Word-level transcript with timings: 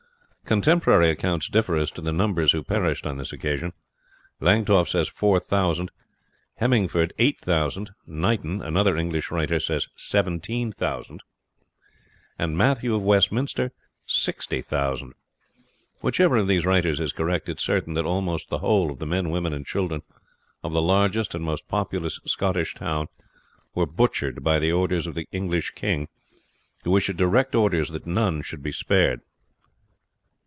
Contemporary 0.43 1.09
accounts 1.09 1.47
differ 1.47 1.77
as 1.77 1.91
to 1.91 2.01
the 2.01 2.11
numbers 2.11 2.51
who 2.51 2.61
perished 2.61 3.05
on 3.05 3.15
this 3.15 3.31
occasion. 3.31 3.71
Langtoff 4.41 4.89
says 4.89 5.07
4000; 5.07 5.91
Hemingford, 6.59 7.13
8000; 7.17 7.91
Knighton, 8.05 8.61
another 8.61 8.97
English 8.97 9.31
writer, 9.31 9.61
says 9.61 9.87
17,000; 9.95 11.23
and 12.37 12.57
Matthew 12.57 12.93
of 12.93 13.01
Westminster, 13.01 13.71
60,000. 14.05 15.13
Whichever 16.01 16.35
of 16.35 16.49
these 16.49 16.65
writers 16.65 16.99
is 16.99 17.13
correct, 17.13 17.47
it 17.47 17.59
is 17.59 17.63
certain 17.63 17.93
that 17.93 18.03
almost 18.03 18.49
the 18.49 18.57
whole 18.57 18.91
of 18.91 18.99
the 18.99 19.07
men, 19.07 19.29
women, 19.29 19.53
and 19.53 19.65
children 19.65 20.01
of 20.65 20.73
the 20.73 20.81
largest 20.81 21.33
and 21.33 21.45
most 21.45 21.69
populous 21.69 22.19
Scottish 22.25 22.73
town 22.75 23.07
were 23.73 23.85
butchered 23.85 24.43
by 24.43 24.59
the 24.59 24.71
orders 24.73 25.07
of 25.07 25.15
the 25.15 25.29
English 25.31 25.71
king, 25.75 26.09
who 26.83 26.97
issued 26.97 27.15
direct 27.15 27.55
orders 27.55 27.91
that 27.91 28.05
none 28.05 28.41
should 28.41 28.61
be 28.61 28.73
spared. 28.73 29.21